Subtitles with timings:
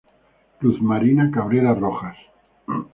[0.61, 2.17] Luz Marina Cabrera Rojas.